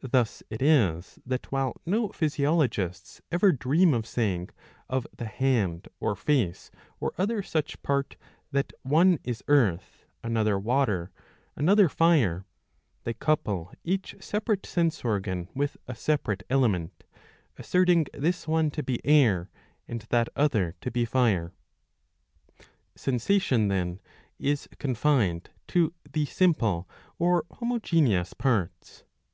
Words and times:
Thus 0.00 0.42
it 0.50 0.62
is 0.62 1.18
that 1.26 1.50
while 1.50 1.76
no 1.84 2.08
physiologists 2.08 3.20
ever 3.30 3.50
dream 3.50 3.92
of 3.92 4.06
saying 4.06 4.50
of 4.88 5.06
the 5.14 5.26
hand 5.26 5.88
or 6.00 6.14
face 6.14 6.70
or 7.00 7.12
other 7.18 7.42
such 7.42 7.82
part 7.82 8.16
that 8.52 8.72
one 8.82 9.18
is 9.24 9.42
earth, 9.48 10.04
another 10.22 10.58
water, 10.58 11.10
another 11.54 11.88
fire, 11.88 12.46
they 13.04 13.12
couple 13.12 13.72
each 13.84 14.14
separate 14.20 14.64
sense 14.64 15.04
organ 15.04 15.48
with 15.54 15.76
a 15.86 15.94
separate 15.94 16.42
element, 16.48 17.04
asserting 17.58 18.06
this 18.14 18.46
one 18.48 18.70
to 18.70 18.82
be 18.82 19.04
air 19.04 19.50
and 19.88 20.02
that 20.10 20.28
other 20.36 20.74
to 20.80 20.90
be 20.90 21.04
fire.'^ 21.04 21.52
Sensation 22.94 23.68
then 23.68 24.00
is 24.38 24.68
confined 24.78 25.50
to 25.68 25.92
the 26.10 26.24
simple 26.24 26.88
or 27.18 27.44
homogeneous 27.50 28.32
parts. 28.32 29.04